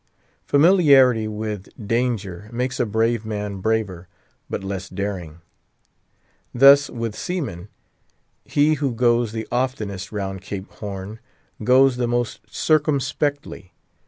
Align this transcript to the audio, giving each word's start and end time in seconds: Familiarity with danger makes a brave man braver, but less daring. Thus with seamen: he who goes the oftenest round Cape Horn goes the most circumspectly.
Familiarity 0.47 1.27
with 1.27 1.69
danger 1.87 2.49
makes 2.51 2.79
a 2.79 2.87
brave 2.87 3.23
man 3.23 3.57
braver, 3.57 4.07
but 4.49 4.63
less 4.63 4.89
daring. 4.89 5.41
Thus 6.55 6.89
with 6.89 7.15
seamen: 7.15 7.67
he 8.43 8.73
who 8.73 8.95
goes 8.95 9.31
the 9.31 9.47
oftenest 9.51 10.11
round 10.11 10.41
Cape 10.41 10.71
Horn 10.71 11.19
goes 11.63 11.97
the 11.97 12.07
most 12.07 12.39
circumspectly. 12.49 13.73